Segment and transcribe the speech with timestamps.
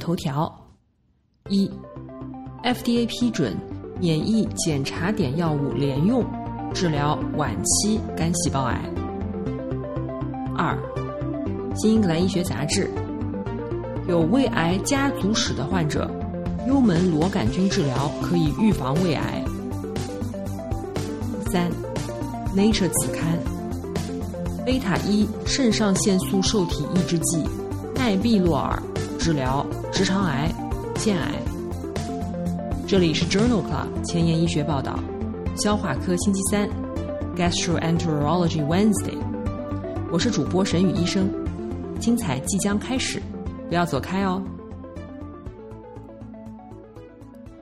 [0.00, 0.52] 头条：
[1.50, 1.70] 一
[2.64, 3.54] ，FDA 批准
[4.00, 6.24] 免疫检查点药物联用
[6.72, 8.80] 治疗晚期肝细胞癌。
[10.56, 10.74] 二，
[11.80, 12.90] 《新英格兰医学杂志》
[14.08, 16.10] 有胃癌家族史的患者，
[16.66, 19.44] 幽门螺杆菌治疗可以预防胃癌。
[21.52, 21.70] 三，
[22.56, 23.38] 《Nature》子刊，
[24.64, 27.44] 贝塔一肾上腺素受体抑制剂
[27.94, 28.82] 奈必洛尔。
[29.18, 29.66] 治疗
[30.00, 30.50] 直肠癌、
[30.96, 31.30] 腺癌。
[32.88, 34.98] 这里是 Journal Club 前沿医学报道，
[35.54, 36.66] 消化科星期三
[37.36, 39.18] ，Gastroenterology Wednesday。
[40.10, 41.28] 我是主播沈宇医生，
[42.00, 43.20] 精彩即将开始，
[43.68, 44.42] 不要走开哦。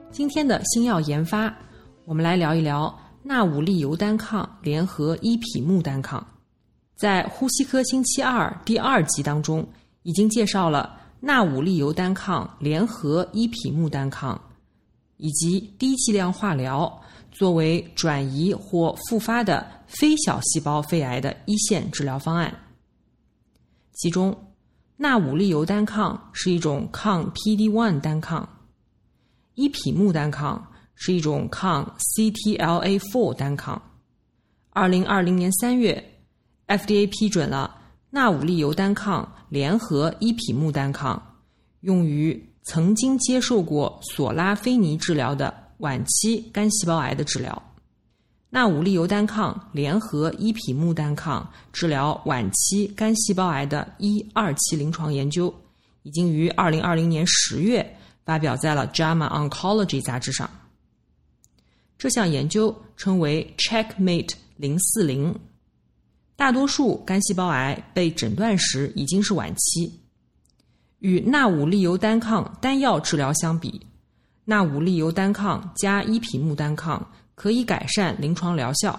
[0.09, 1.53] 今天的新药研发，
[2.05, 6.25] 我们来聊一聊纳武利尤单抗联合伊匹木单抗。
[6.95, 9.67] 在呼吸科星期二第二集当中，
[10.03, 10.95] 已经介绍了。
[11.21, 14.39] 纳武利尤单抗联合伊匹木单抗，
[15.17, 22.57] 以及低剂量化疗作为转移或复发的非小细胞肺癌的一线治疗方案。
[23.93, 24.53] 其中，
[24.95, 28.47] 纳武利尤单抗是一种抗 PD-1 单抗，
[29.55, 33.81] 伊匹木单抗是一种抗 CTLA-4 单抗。
[34.69, 36.21] 二零二零年三月
[36.67, 37.75] ，FDA 批准了。
[38.11, 41.21] 纳武利尤单抗联合伊匹木单抗，
[41.81, 47.61] 用于曾经接受过索拉菲尼治疗的晚期肝细胞癌的治疗。
[48.49, 55.53] 纳武利尤单抗联合伊匹木单抗治疗晚期肝细胞癌的一二期临床研究，
[56.01, 57.95] 已经于二零二零年十月
[58.25, 60.49] 发表在了《JAMA Oncology》杂志上。
[61.95, 65.39] 这项研究称为 Checkmate 零四零。
[66.39, 69.91] 大多数肝细胞癌被诊断时已经是晚期。
[70.99, 73.85] 与纳武利尤单抗单药治疗相比，
[74.45, 77.05] 纳武利尤单抗加伊匹木单抗
[77.35, 78.97] 可以改善临床疗效。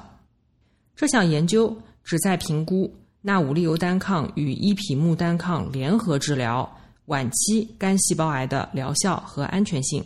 [0.95, 1.75] 这项研究
[2.05, 6.71] 旨在评估纳武利尤单抗与伊匹木单抗联合治疗
[7.07, 10.05] 晚期肝细胞癌的疗效和安全性。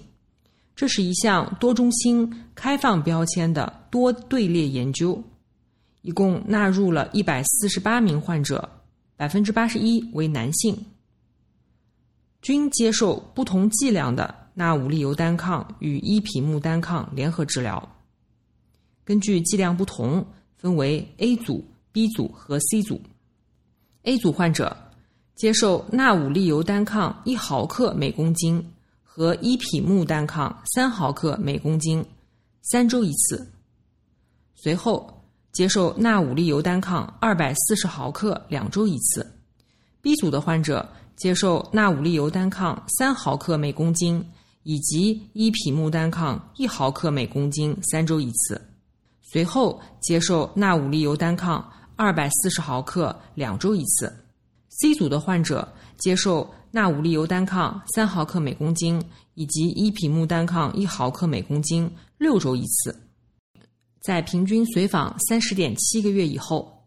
[0.76, 5.20] 这是一项多中心开放标签的多队列研究。
[6.04, 8.68] 一共纳入了一百四十八名患者，
[9.16, 10.76] 百分之八十一为男性，
[12.42, 17.96] 均接受不同剂量的纳武利尤单抗与伊匹木单抗联合治疗。
[19.02, 20.22] 根据剂量不同，
[20.58, 23.00] 分为 A 组、B 组和 C 组。
[24.02, 24.76] A 组患者
[25.34, 28.62] 接受纳武利尤单抗一毫克每公斤
[29.02, 32.04] 和伊匹木单抗三毫克每公斤，
[32.60, 33.50] 三周一次。
[34.54, 35.13] 随后。
[35.54, 39.24] 接受纳武利尤单抗二百四十毫克两周一次
[40.02, 44.22] ，B 组的患者接受纳武利尤单抗三毫克每公斤
[44.64, 48.60] 以及一匹木单抗一毫克每公斤三周一次，
[49.22, 54.12] 随后接受纳武利尤单抗二百四十毫克两周一次。
[54.70, 59.00] C 组的患者接受纳武利尤单抗三毫克每公斤
[59.34, 61.88] 以及一匹木单抗一毫克每公斤
[62.18, 63.03] 六周一次。
[64.04, 66.86] 在平均随访三十点七个月以后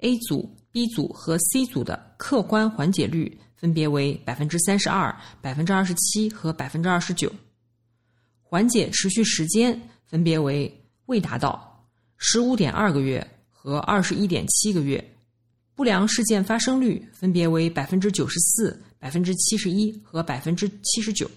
[0.00, 7.32] ，A 组、B 组和 C 组的客观缓解率分别为百分之三十二、百分之二十七和百分之二十九，
[8.42, 10.70] 缓解持续时间分别为
[11.06, 11.88] 未达到
[12.18, 15.02] 十五点二个月和二十一点七个月，
[15.74, 21.30] 不良事件发生率分别为百分之九十四、百分之七十一和百分之七十九。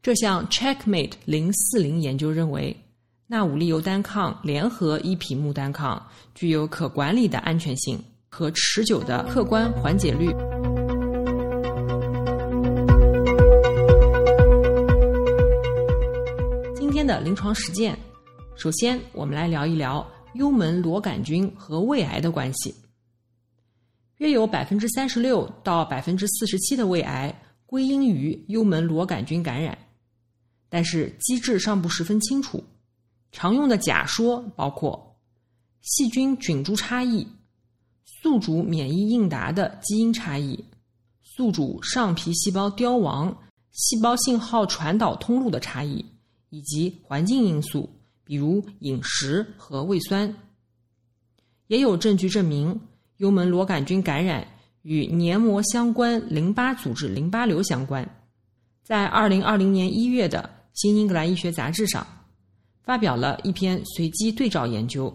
[0.00, 2.74] 这项 Checkmate 零四零研究认为。
[3.28, 6.00] 纳武利尤单抗联合伊匹木单抗
[6.32, 10.28] 具有可管理的安全性和持久的客观缓解率。
[16.76, 17.98] 今天的临床实践，
[18.54, 22.72] 首先我们来聊一聊幽门螺杆菌和胃癌的关系。
[24.18, 29.76] 约有百分之三十六到百分之四十七的胃癌归因于幽门螺杆菌感染，
[30.68, 32.62] 但是机制尚不十分清楚。
[33.36, 35.14] 常用的假说包括
[35.82, 37.28] 细菌菌株差异、
[38.02, 40.64] 宿主免疫应答的基因差异、
[41.22, 43.36] 宿主上皮细胞凋亡、
[43.72, 46.02] 细胞信号传导通路的差异，
[46.48, 47.86] 以及环境因素，
[48.24, 50.34] 比如饮食和胃酸。
[51.66, 52.80] 也有证据证明，
[53.18, 54.48] 幽门螺杆菌感染
[54.80, 58.08] 与黏膜相关淋巴组织淋巴瘤相关。
[58.82, 62.06] 在二零二零年一月的《新英格兰医学杂志》上，
[62.86, 65.12] 发表了一篇随机对照研究，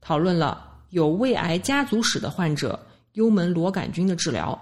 [0.00, 2.78] 讨论了有胃癌家族史的患者
[3.14, 4.56] 幽门螺杆菌的治疗。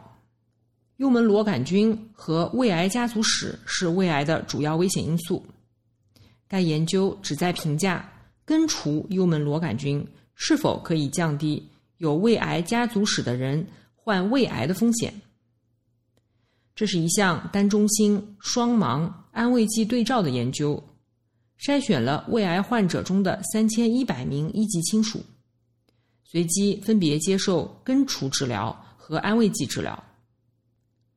[0.96, 5.44] 幽门螺杆菌和胃癌家族史是胃癌的主要危险因素。
[6.48, 8.10] 该研究旨在评价
[8.46, 10.02] 根除幽门螺杆菌。
[10.42, 11.68] 是否可以降低
[11.98, 15.12] 有胃癌家族史的人患胃癌的风险？
[16.74, 20.82] 这是一项单中心、双盲安慰剂对照的研究，
[21.60, 25.22] 筛选了胃癌患者中的三千一百名一级亲属，
[26.24, 30.02] 随机分别接受根除治疗和安慰剂治疗。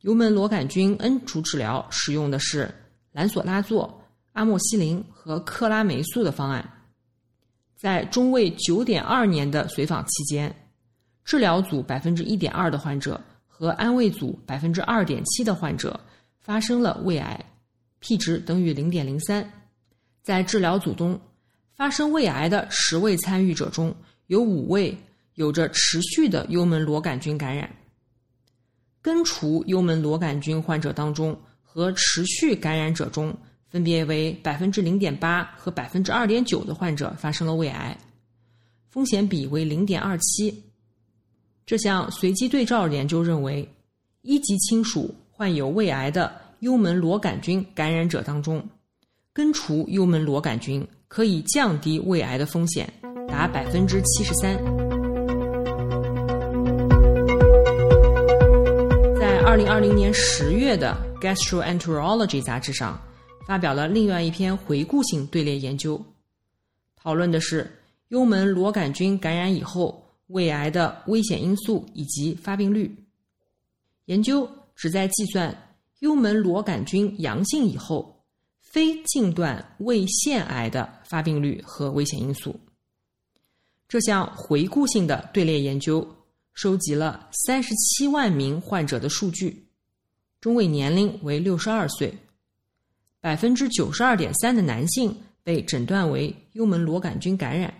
[0.01, 2.69] 幽门螺杆菌根除治疗使用的是
[3.13, 3.89] 兰索拉唑、
[4.33, 6.69] 阿莫西林和克拉霉素的方案。
[7.77, 10.53] 在中位九点二年的随访期间，
[11.23, 15.97] 治疗组百分之一点二的患者和安慰组百分之二点七的患者
[16.41, 17.45] 发生了胃癌
[18.01, 19.49] ，P 值等于零点零三。
[20.23, 21.19] 在治疗组中，
[21.75, 23.93] 发生胃癌的十位参与者中
[24.25, 24.97] 有五位
[25.35, 27.69] 有着持续的幽门螺杆菌感染。
[29.01, 33.31] 根除幽门螺杆菌患者当中和持续感染者中。
[33.67, 37.97] 分别为百分之零点八和百分之二点九的患者发生了胃癌，
[38.87, 40.63] 风险比为零点二七。
[41.65, 43.67] 这项随机对照研究认为，
[44.21, 48.63] 一级亲属患有胃癌的幽门螺杆菌感染者当中，
[49.33, 52.91] 根除幽门螺杆菌可以降低胃癌的风险
[53.27, 54.55] 达百分之七十三。
[59.19, 62.99] 在二零二零年十月的《Gastroenterology》杂志上。
[63.45, 66.01] 发表了另外一篇回顾性队列研究，
[66.95, 67.69] 讨论的是
[68.07, 72.89] 幽门螺杆菌感染以后胃癌的危险因素以及发病率。
[74.05, 75.53] 研究旨在计算
[75.99, 78.22] 幽门螺杆菌阳性以后
[78.73, 82.59] 非近段胃腺癌的发病率和危险因素。
[83.87, 86.03] 这项回顾性的队列研究
[86.55, 89.63] 收集了三十七万名患者的数据，
[90.41, 92.11] 中位年龄为六十二岁。
[93.21, 97.71] 百分之九十二点三的男性被诊断为幽门螺杆菌感染，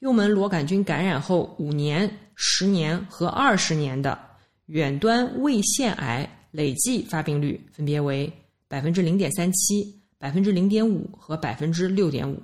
[0.00, 4.18] 幽门螺杆菌感染后五年、十年和二十年的
[4.66, 8.30] 远端胃腺癌累计发病率分别为
[8.68, 12.40] 百分之零点三七、百分之零点五和百分之六点五。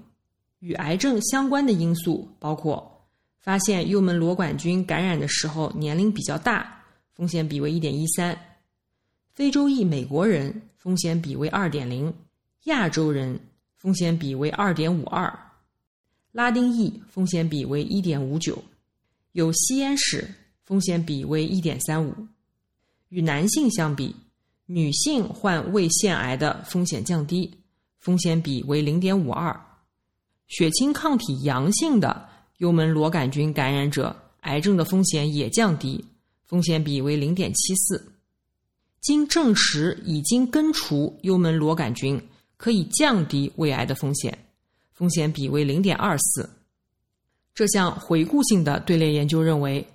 [0.59, 3.07] 与癌症相关的因素包括
[3.39, 6.83] 发现幽门螺杆菌感染的时候年龄比较大，
[7.15, 8.35] 风险比为一点一三；
[9.33, 10.61] 非洲裔美国人。
[10.77, 12.13] 风险比为二点零，
[12.65, 13.39] 亚洲人
[13.77, 15.31] 风险比为二点五二，
[16.33, 18.63] 拉丁裔风险比为一点五九，
[19.33, 20.27] 有吸烟史
[20.65, 22.15] 风险比为一点三五。
[23.09, 24.15] 与男性相比，
[24.67, 27.53] 女性患胃腺癌的风险降低，
[27.99, 29.59] 风险比为零点五二。
[30.47, 36.03] 血清抗体阳性的幽门螺杆菌感染者，癌症的风险也降低，
[36.47, 38.13] 风险比为零点七四。
[39.01, 42.21] 经证实，已经根除幽门螺杆菌
[42.57, 44.37] 可以降低胃癌的风险，
[44.93, 46.49] 风险比为零点二四。
[47.55, 49.87] 这项回顾性的队列研究认为，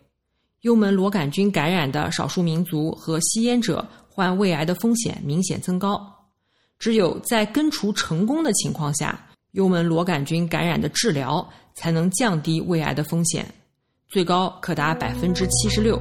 [0.61, 6.12] 幽门螺杆菌感染的少数民族和吸烟者患胃癌的风险明显增高。
[6.83, 9.17] 只有在根除成功的情况下，
[9.51, 13.47] 幽门螺杆菌感染的治疗才能降低胃癌的风险，
[14.09, 15.97] 最高可达百分之七十六。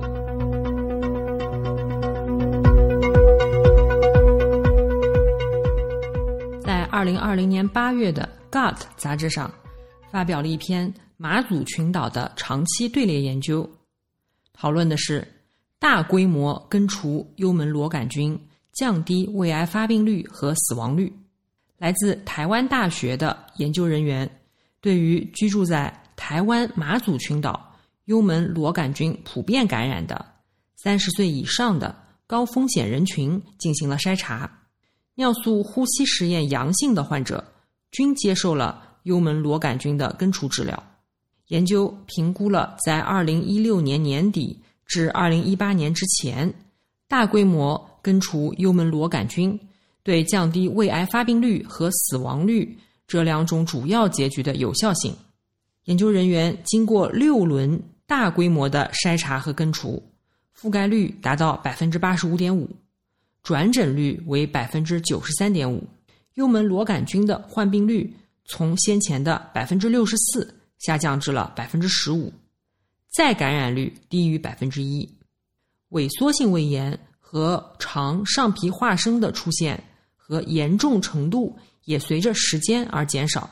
[6.64, 9.48] 在二零二零年八月的《Gut》杂志上，
[10.10, 13.70] 发表了一篇马祖群岛的长期队列研究，
[14.52, 15.24] 讨论的是
[15.78, 18.36] 大规模根除幽门螺杆菌
[18.72, 21.12] 降低胃癌发病率和死亡率。
[21.78, 24.30] 来自台湾大学的研究人员
[24.80, 27.74] 对于居住在台湾马祖群岛
[28.04, 30.24] 幽门螺杆菌普遍感染的
[30.76, 31.92] 三十岁以上的
[32.26, 34.50] 高风险人群进行了筛查。
[35.14, 37.44] 尿素呼吸实验阳性的患者
[37.90, 40.80] 均接受了幽门螺杆菌的根除治疗。
[41.48, 46.52] 研究评估了在二零一六年年底至二零一八年之前
[47.08, 49.58] 大规模根除幽门螺杆菌
[50.02, 55.14] 对降低胃癌发病率和死亡率这两种主要结局的有效性。
[55.84, 60.02] 研究人员经过六轮大规模的筛查和根除，
[60.56, 62.68] 覆盖率达到百分之八十五点五，
[63.42, 65.82] 转诊率为百分之九十三点五，
[66.34, 68.12] 幽门螺杆菌的患病率
[68.44, 72.32] 从先前的百分之六十四下降至了百分之十五，
[73.10, 75.08] 再感染率低于百分之一，
[75.90, 76.98] 萎缩性胃炎
[77.32, 79.82] 和肠上皮化生的出现
[80.14, 83.48] 和严重程度也随着时间而减少。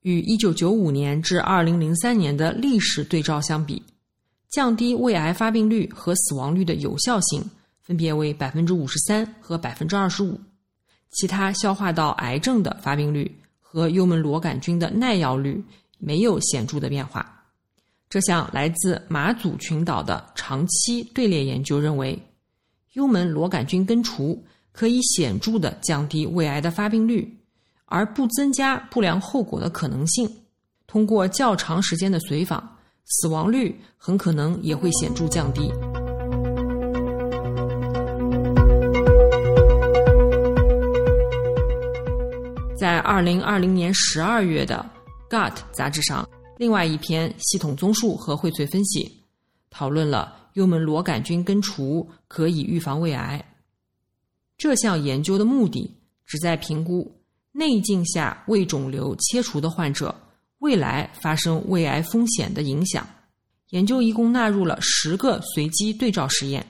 [0.00, 3.80] 与1995年至2003年的历史对照相比，
[4.50, 7.48] 降低胃癌发病率和死亡率的有效性
[7.80, 10.36] 分别为53%和25%，
[11.12, 15.62] 其他消化道癌症的发病率和幽门螺杆菌的耐药率
[15.98, 17.40] 没有显著的变化。
[18.10, 22.20] 这项来自马祖群岛的长期队列研究认为，
[22.94, 27.38] 幽门螺杆菌根除可以显著的降低胃癌的发病率。
[27.86, 30.28] 而不增加不良后果的可能性。
[30.86, 35.70] 通过较长时间的随访，死亡率很可能也会显著降低。
[42.76, 44.84] 在二零二零年十二月的
[45.32, 49.22] 《Gut》杂志上，另外一篇系统综述和荟萃分析
[49.70, 53.44] 讨论了幽门螺杆菌根除可以预防胃癌。
[54.56, 55.88] 这项研究的目的
[56.26, 57.20] 旨在评估。
[57.56, 60.12] 内镜下胃肿瘤切除的患者
[60.58, 63.06] 未来发生胃癌风险的影响。
[63.70, 66.66] 研究一共纳入了十个随机对照实验，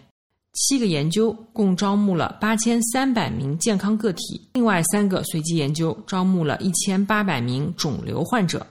[0.53, 8.67] 七个研究共招募了八千三百名健康个体，另外三个随机研究招募了一千八百名肿瘤患者，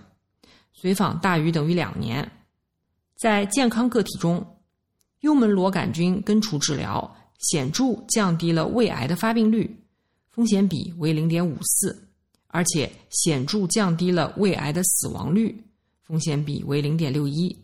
[0.71, 2.31] 随访大于等于两年。
[3.15, 4.45] 在健康个体中，
[5.23, 9.69] 幽门螺杆菌根除治疗显著降低了胃癌的发病率。
[10.29, 12.07] 风险比为零点五四，
[12.47, 15.63] 而且显著降低了胃癌的死亡率，
[16.01, 17.55] 风险比为零点六一，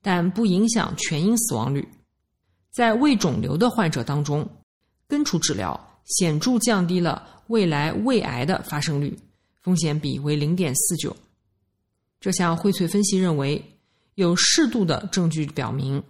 [0.00, 1.86] 但不影响全因死亡率。
[2.70, 4.48] 在胃肿瘤的患者当中，
[5.06, 9.16] 根除治疗显著降低了未来胃癌的发生率，
[9.60, 11.14] 风险比为零点四九。
[12.18, 13.62] 这项荟萃分析认为，
[14.14, 16.02] 有适度的证据表明。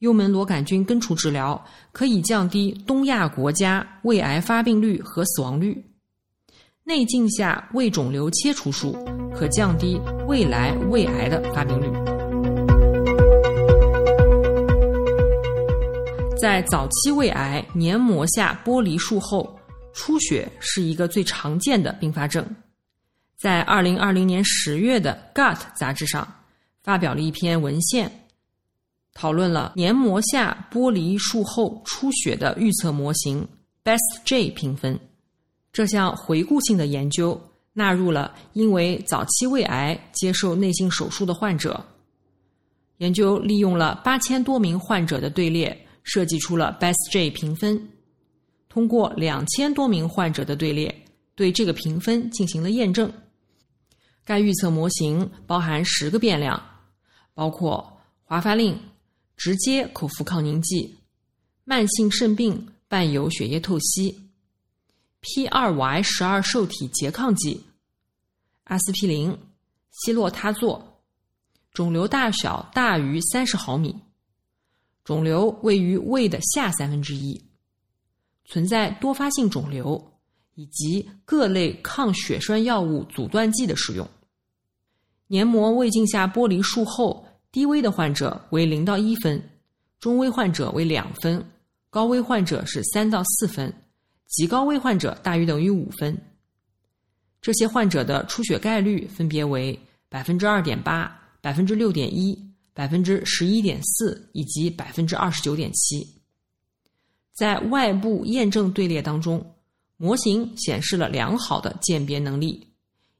[0.00, 5.82] 幽门螺杆菌根除治疗可以降低东亚国家胃癌发病率和死亡率。
[6.84, 8.94] 内镜下胃肿瘤切除术
[9.34, 9.98] 可降低
[10.28, 11.90] 未来胃癌的发病率。
[16.38, 19.58] 在早期胃癌黏膜下剥离术后，
[19.94, 22.46] 出血是一个最常见的并发症。
[23.38, 26.30] 在二零二零年十月的《Gut》杂志上
[26.82, 28.25] 发表了一篇文献。
[29.16, 33.48] 讨论了黏膜下剥离术后出血的预测模型
[33.82, 34.98] BEST-J 评分。
[35.72, 37.40] 这项回顾性的研究
[37.72, 41.82] 纳入了因为早期胃癌接受内镜手术的患者。
[42.98, 47.88] 研究利用了八千多名患者的队列，设计出了 BEST-J 评分。
[48.68, 50.94] 通过两千多名患者的队列，
[51.34, 53.10] 对这个评分进行了验证。
[54.26, 56.62] 该预测模型包含十个变量，
[57.32, 58.78] 包括华发令。
[59.36, 60.96] 直接口服抗凝剂、
[61.64, 64.30] 慢性肾病伴有血液透析、
[65.20, 67.62] P 二 Y 十二受体拮抗剂、
[68.64, 69.36] 阿司匹林、
[69.90, 70.82] 西洛他唑，
[71.72, 73.94] 肿瘤大小大于三十毫米，
[75.04, 77.40] 肿瘤位于胃的下三分之一，
[78.46, 80.02] 存在多发性肿瘤，
[80.54, 84.08] 以及各类抗血栓药物阻断剂的使用。
[85.26, 87.25] 黏膜胃镜下剥离术后。
[87.56, 89.42] 低危的患者为零到一分，
[89.98, 91.42] 中危患者为两分，
[91.88, 93.72] 高危患者是三到四分，
[94.26, 96.14] 极高危患者大于等于五分。
[97.40, 101.10] 这些患者的出血概率分别为百分之二点八、
[101.40, 102.38] 百分之六点一、
[102.74, 106.06] 百分之十一点四以及百分之二十九点七。
[107.32, 109.42] 在外部验证队列当中，
[109.96, 112.66] 模型显示了良好的鉴别能力，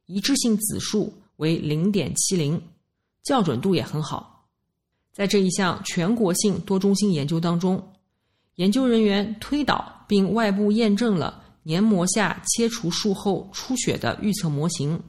[0.04, 2.62] 一致性指数为零点七零。
[3.26, 4.46] 校准度也很好，
[5.12, 7.82] 在这一项全国性多中心研究当中，
[8.54, 15.00] 研究人员推导并外部验证了黏膜下切除术后出血的预测模型。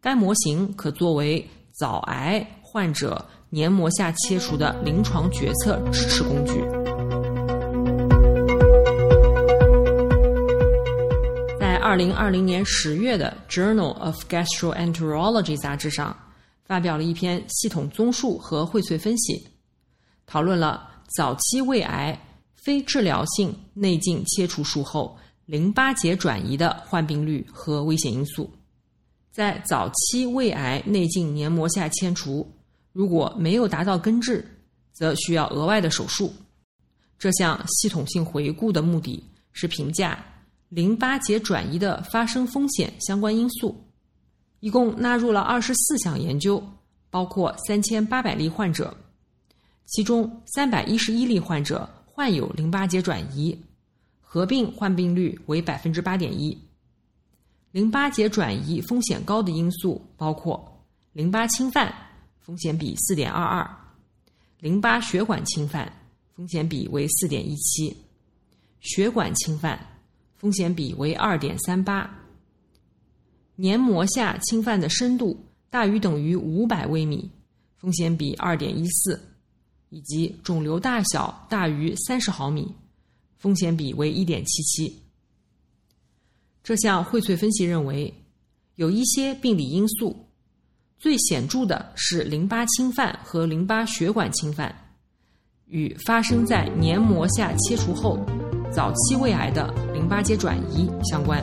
[0.00, 6.60] 该模型可作为早癌患者黏膜下切除的临床决策支持工具。
[11.60, 16.16] 在二零二零年十月的《Journal of Gastroenterology》杂志上。
[16.68, 19.42] 发表了一篇系统综述和荟萃分析，
[20.26, 22.16] 讨论了早期胃癌
[22.54, 28.50] 非治疗性内镜切除术后淋巴结转移的患病率和危险因素。
[29.32, 32.46] 在早期胃癌内镜黏膜下切除，
[32.92, 34.46] 如果没有达到根治，
[34.92, 36.30] 则需要额外的手术。
[37.18, 40.22] 这项系统性回顾的目的是评价
[40.68, 43.74] 淋巴结转移的发生风险相关因素，
[44.60, 46.62] 一共纳入了二十四项研究，
[47.10, 48.96] 包括三千八百例患者，
[49.86, 53.56] 其中三百一十一例患者患有淋巴结转移，
[54.20, 56.56] 合并患病率为百分之八点一。
[57.70, 61.94] 淋巴结转移风险高的因素包括淋巴侵犯，
[62.40, 63.64] 风险比四点二二；
[64.58, 65.92] 淋巴血管侵犯，
[66.34, 67.94] 风险比为四点一七；
[68.80, 69.78] 血管侵犯，
[70.36, 72.08] 风险比为二点三八；
[73.60, 75.36] 黏膜下侵犯的深度
[75.68, 77.28] 大于等于五百微米，
[77.76, 79.18] 风险比二点一四；
[79.88, 82.72] 以及肿瘤大小大于三十毫米，
[83.36, 85.02] 风险比为一点七七。
[86.62, 88.14] 这项荟萃分析认为，
[88.76, 90.14] 有一些病理因素，
[90.96, 94.72] 最显著的是淋巴侵犯和淋巴血管侵犯，
[95.66, 98.24] 与发生在黏膜下切除后
[98.72, 101.42] 早期胃癌的淋巴结转移相关。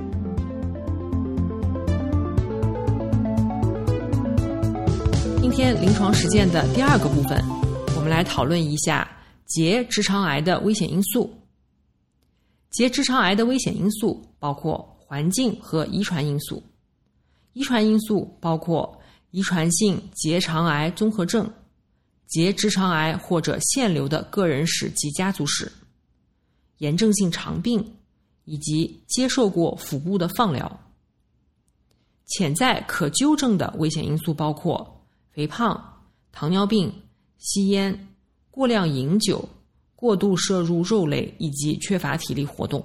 [5.51, 7.37] 天临床实践的第二个部分，
[7.95, 9.09] 我们来讨论一下
[9.45, 11.31] 结直肠癌的危险因素。
[12.69, 14.87] 结直肠癌的危险因素包括。
[15.11, 16.63] 环境和遗传因素，
[17.51, 18.97] 遗传因素包括
[19.31, 21.51] 遗传性结肠癌综合症、
[22.27, 25.69] 结直肠癌或者腺瘤的个人史及家族史、
[26.77, 27.85] 炎症性肠病
[28.45, 30.79] 以及接受过腹部的放疗。
[32.27, 35.00] 潜在可纠正的危险因素包括
[35.33, 35.81] 肥胖、
[36.31, 36.91] 糖尿病、
[37.37, 38.07] 吸烟、
[38.49, 39.47] 过量饮酒、
[39.95, 42.83] 过度摄入肉类以及缺乏体力活动。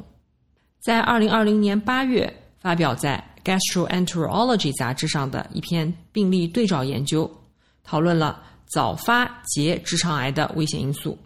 [0.79, 7.31] 在二零二零年八月发表在《Gastroenterology》杂志上的一篇病例对照研究，
[7.83, 11.19] 讨论了早发结直肠癌的危险因素。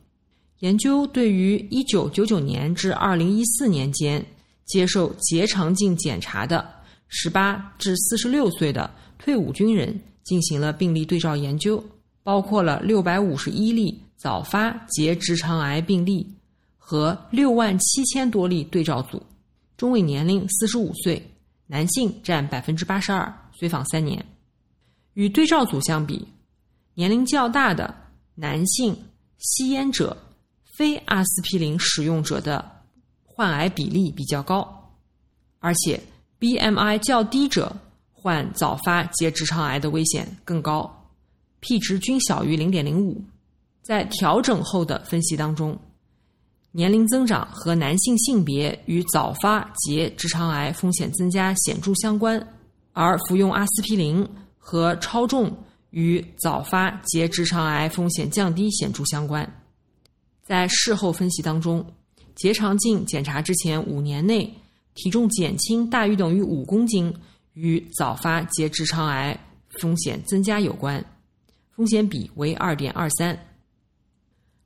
[0.61, 4.25] 研究对于一九九九年至二零一四年间
[4.67, 6.67] 接受结肠镜检查的
[7.09, 9.99] 十八至四十六岁的退伍军人
[10.31, 11.85] 进行了病例对照研究，
[12.23, 16.25] 包括了六百五十一例早发结直肠癌病例
[16.79, 19.21] 和六万七千多例对照组。
[19.77, 21.21] 中位年龄四十五岁，
[21.67, 24.25] 男性占百分之八十二，随访三年。
[25.15, 26.25] 与对照组相比，
[26.95, 27.93] 年龄较大的
[28.37, 28.97] 男性
[29.39, 30.17] 吸烟者、
[30.77, 32.65] 非阿司匹林使用者的
[33.25, 34.95] 患癌比例比较高，
[35.59, 36.01] 而且
[36.39, 37.77] BMI 较低者
[38.21, 40.91] 患早发结直肠癌的危险更高
[41.61, 43.23] ，P 值均小于零点零五。
[43.83, 45.79] 在调整后的分析当中。
[46.73, 52.41] 年龄增长和男性性别与早发结直肠癌风险增加显著相关，
[52.93, 54.25] 而服用阿司匹林
[54.57, 55.53] 和超重
[55.91, 59.45] 与早发结直肠癌风险降低显著相关。
[60.45, 61.85] 在事后分析当中，
[62.37, 64.55] 结肠镜检查之前五年内
[64.95, 67.13] 体重减轻大于等于五公斤，
[67.55, 69.39] 与早发结直肠癌
[69.81, 71.05] 风险增加有关，
[71.75, 73.39] 风险比为二点二三。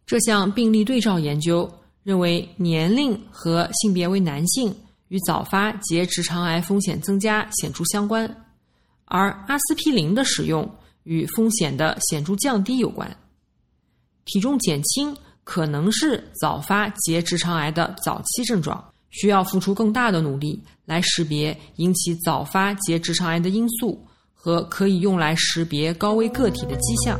[0.06, 1.72] 这项病例对照研究。
[2.04, 4.76] 认为年龄和性别为男性
[5.08, 8.28] 与早发结直肠癌风险增加显著相关，
[9.06, 10.70] 而阿司匹林的使用
[11.04, 13.10] 与风险的显著降低有关。
[14.26, 27.18] 体重减轻可能是早发结直肠癌的早期症状，需要付出更大的努力来识别引起早发结直肠癌的因素和可以用来识别高危个体的迹象。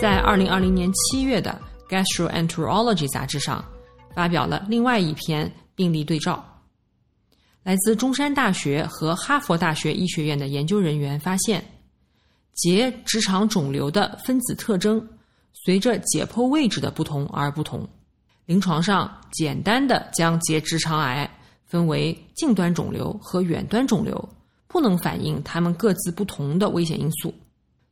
[0.00, 1.60] 在二零二零年七月的
[1.90, 3.64] 《Gastroenterology》杂志上，
[4.14, 6.44] 发表了另外一篇病例对照。
[7.62, 11.64] 来自中山大学和哈佛大学医学院的研究人员发现，
[12.54, 15.06] 结直肠肿瘤的分子特征
[15.52, 17.88] 随着解剖位置的不同而不同。
[18.46, 21.30] 临床上，简单的将结直肠癌
[21.66, 24.28] 分为近端肿瘤和远端肿瘤，
[24.66, 27.34] 不能反映它们各自不同的危险因素。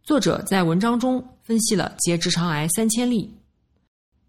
[0.03, 3.37] 作者在文章中分析了结直肠癌三千例，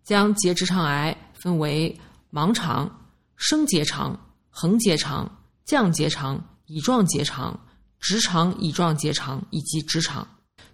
[0.04, 1.98] 将结直肠癌分为
[2.32, 2.90] 盲肠、
[3.36, 5.32] 升结肠、横结肠、
[5.66, 7.58] 降结肠、乙状结肠、
[8.00, 10.28] 直肠乙状结肠以及直肠。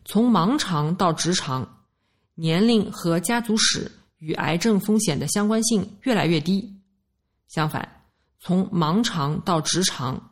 [0.06, 1.68] 从盲肠到直肠，
[2.36, 6.67] 年龄和家族史与癌症风险的相关性越来越低。
[7.48, 7.88] 相反，
[8.39, 10.32] 从盲肠到直肠，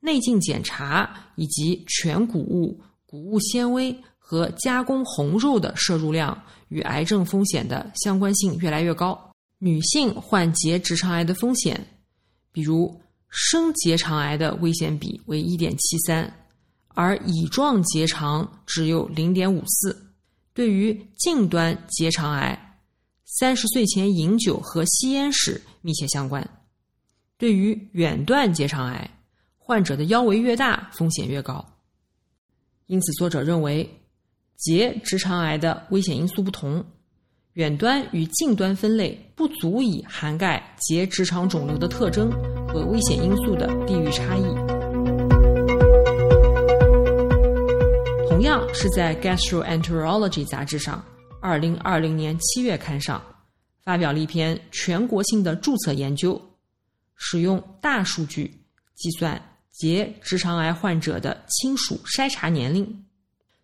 [0.00, 9.18] 内镜检查以及全谷物、谷物纤维和加工红肉的摄入量与癌症风险的相关性越来越高。
[9.58, 11.84] 女性患结直肠癌的风险，
[12.52, 16.32] 比如升结肠癌的危险比为一点七三。
[16.88, 20.07] 而乙状结肠只有零点五四。
[20.58, 22.80] 对于近端结肠癌，
[23.24, 26.44] 三十岁前饮酒和吸烟史密切相关。
[27.36, 29.08] 对于远端结肠癌，
[29.56, 31.64] 患者的腰围越大，风险越高。
[32.86, 33.88] 因此，作者认为，
[34.56, 36.84] 结直肠癌的危险因素不同，
[37.52, 42.32] 远端与近端分类不足以涵盖结直肠肿瘤的特征
[42.66, 44.77] 和危险因素的地域差异。
[48.48, 51.04] 样是在《Gastroenterology》杂志上，
[51.38, 53.22] 二零二零年七月刊上
[53.82, 56.40] 发表了一篇全国性的注册研究，
[57.14, 58.50] 使用大数据
[58.94, 59.38] 计算
[59.70, 63.04] 结直肠癌患者的亲属筛查年龄。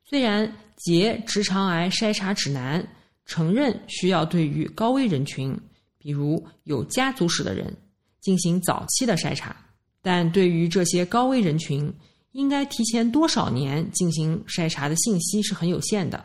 [0.05, 2.87] 虽然结直肠癌筛查指南
[3.25, 5.59] 承认需要对于高危人群，
[5.97, 7.75] 比如有家族史的人
[8.20, 9.57] 进行早期的筛查，
[10.03, 11.90] 但对于这些高危人群。
[12.35, 16.23] 应该提前多少年进行筛查的信息是很有限的。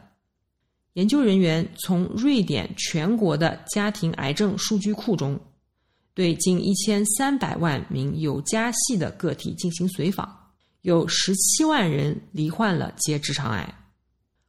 [0.93, 5.39] 研究人员从瑞典全国的家庭癌症数据库中，
[6.15, 10.35] 对近一千三百万名有家系的个体进行随访，
[10.81, 13.71] 有十七万人罹患了结直肠癌。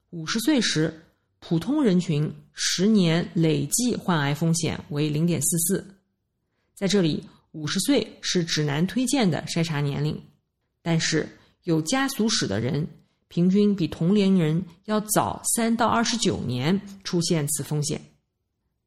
[0.09, 0.99] 五十岁时，
[1.41, 5.87] 普通人群十年累计患癌风险为零点四四。
[6.75, 10.19] 在这里，五十岁是指南推荐的筛查年龄，
[10.81, 11.29] 但是。
[11.71, 12.85] 有家族史的人，
[13.29, 18.01] 平均比同龄人要早三到二十九年出现此风险。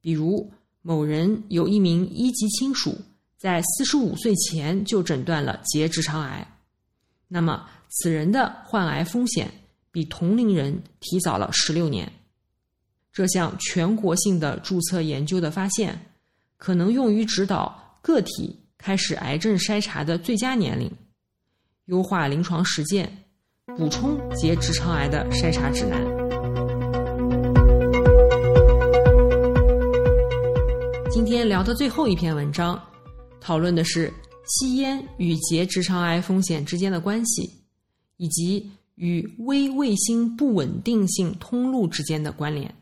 [0.02, 3.00] 比如，某人有一名一级亲属
[3.38, 6.46] 在四十五岁前就诊断了结直肠癌，
[7.30, 9.50] 那么此人的患癌风险
[9.90, 12.12] 比同龄人提早了十六年。
[13.14, 15.98] 这项全国性的注册研究的发现，
[16.58, 20.92] 可能用于指导个体开始癌症筛查的最佳年龄。
[21.88, 23.12] 优化临床实践，
[23.78, 26.02] 补充结直肠癌的筛查指南。
[31.12, 32.82] 今天聊的最后一篇文章，
[33.42, 34.12] 讨论的是
[34.48, 37.52] 吸烟与结直肠癌风险之间的关系，
[38.16, 42.74] 以及与微卫星不稳定性通路之间的关联。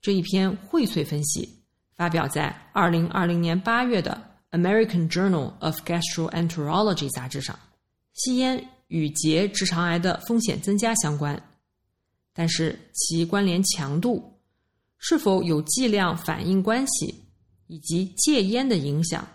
[0.00, 1.48] 这一篇荟萃分析
[1.96, 4.16] 发表在二零二零年八月的
[4.56, 7.58] 《American Journal of Gastroenterology》杂志上。
[8.18, 11.40] 吸烟与结直肠癌的风险增加相关，
[12.32, 14.40] 但是其关联强度、
[14.98, 17.14] 是否有剂量反应关系
[17.68, 19.26] 以及戒烟的影响，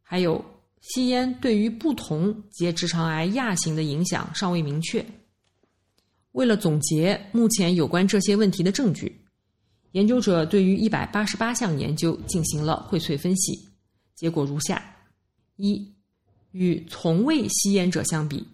[0.00, 0.42] 还有
[0.80, 5.04] 吸烟对于不同结直肠癌亚型的影响尚未明确。
[6.32, 9.14] 为了总结目前有关这些问题的证据，
[9.90, 13.68] 研究者对于一百八十八项研究进行了荟萃分析，
[14.14, 14.82] 结果如下：
[15.56, 15.91] 一。
[16.52, 18.46] 与从未吸烟者相比，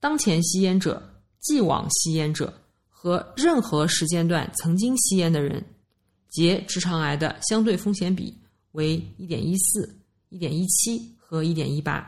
[0.00, 1.02] 当前吸烟者、
[1.40, 2.52] 既往吸烟者
[2.88, 5.64] 和任何时间段曾经吸烟的人，
[6.28, 8.36] 结直肠癌的相对风险比
[8.72, 12.06] 为一点一四、一点一七和一点一八。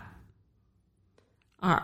[1.57, 1.83] 二、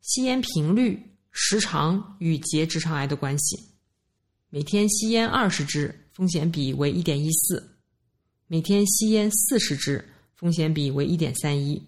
[0.00, 3.58] 吸烟频率、时长与结直肠癌的关系：
[4.48, 7.62] 每天吸烟二十支，风险比为一点一四；
[8.46, 10.02] 每天吸烟四十支，
[10.34, 11.82] 风险比为一点三一。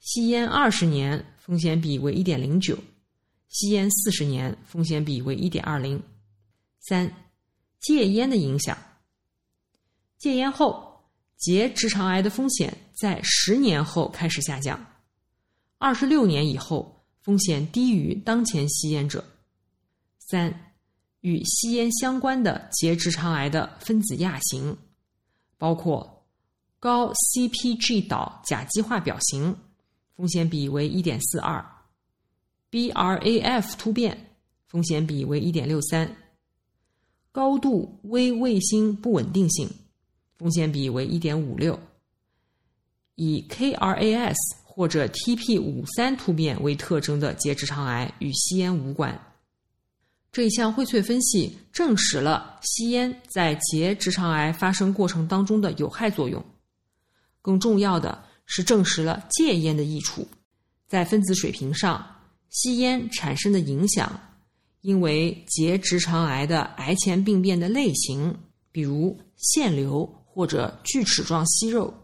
[0.00, 2.76] 吸烟二十年风险比为一点零九，
[3.48, 6.02] 吸烟四十年风险比为一点二零。
[6.80, 7.10] 三、
[7.80, 8.76] 戒烟的影响。
[10.16, 10.98] 戒烟后，
[11.36, 14.82] 结直肠癌的风险在十年后开始下降，
[15.76, 19.22] 二十六年以后风险低于当前吸烟者。
[20.18, 20.74] 三、
[21.20, 24.74] 与吸烟相关的结直肠癌的分子亚型，
[25.58, 26.26] 包括
[26.78, 29.54] 高 CpG 岛甲基化表型。
[30.20, 31.64] 风险比为一点四二
[32.70, 34.26] ，BRAF 突变
[34.66, 36.14] 风险比为一点六三，
[37.32, 39.66] 高度微卫星不稳定性
[40.36, 41.80] 风险比为一点五六，
[43.14, 49.18] 以 KRAS 或者 TP 五三突变为特征的结直肠癌与吸烟无关。
[50.30, 56.44] 这一项荟萃分析证实了吸烟在结直肠癌发生过程当中的有害作用。
[57.40, 58.28] 更重要的。
[58.52, 60.26] 是证实了戒烟的益处，
[60.88, 62.04] 在分子水平上，
[62.48, 64.20] 吸烟产生的影响
[64.80, 68.36] 因为结直肠癌的癌前病变的类型，
[68.72, 71.94] 比如腺瘤或者锯齿状息肉，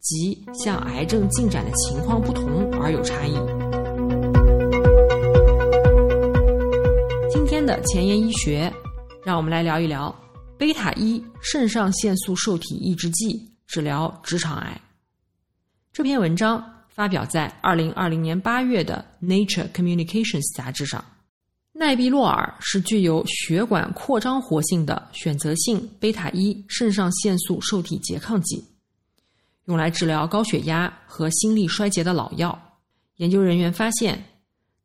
[0.00, 3.34] 及向癌症进展的情况不同而有差异。
[7.30, 8.72] 今天的前沿医学，
[9.24, 10.12] 让我们来聊一聊
[10.58, 14.80] 贝塔一肾上腺素受体抑制剂治疗直肠癌。
[15.92, 21.04] 这篇文章发表在二零二零年八月的《Nature Communications》杂志上。
[21.70, 28.64] 奈必洛尔是具有血管扩张活性的选择性贝塔一肾上腺素受体拮抗剂，
[29.66, 32.58] 用来治疗高血压和心力衰竭的老药。
[33.16, 34.24] 研究人员发现，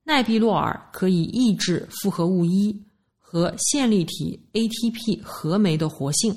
[0.04, 2.84] 奈必洛尔可以抑制复合物一
[3.18, 6.36] 和线粒体 ATP 合酶的活性，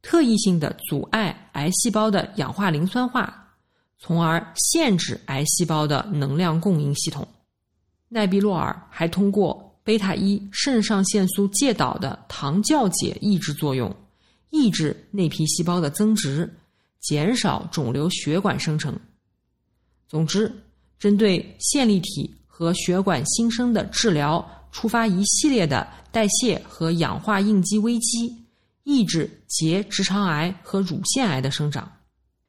[0.00, 3.42] 特异性的阻碍癌细胞的氧化磷酸化。
[3.98, 7.26] 从而限制癌细胞的能量供应系统。
[8.08, 13.94] 奈必洛尔还通过贝塔一肾上腺素介导的糖酵解抑制作用，
[14.50, 16.48] 抑制内皮细胞的增殖，
[17.00, 18.98] 减少肿瘤血管生成。
[20.08, 20.50] 总之，
[20.98, 28.32] 针对线粒体和血管新生的治疗，触发一系列的代谢和氧化应激危机，
[28.84, 31.90] 抑制结直肠癌和乳腺癌的生长。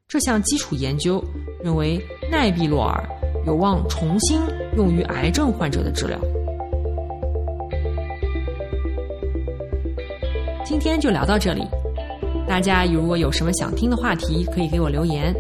[0.08, 1.24] 这项基础研究
[1.64, 3.04] 认为，奈必洛尔
[3.48, 4.40] 有望重新
[4.78, 6.20] 用于癌症患者的治疗。
[10.64, 11.64] 今天就聊到这里，
[12.48, 15.34] 大家如果有什么想听的话题，可以给我留言，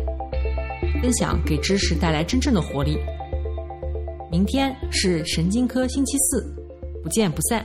[0.99, 2.97] 分享给知识带来真正的活力。
[4.31, 6.43] 明天是神经科星期四，
[7.03, 7.63] 不见不散。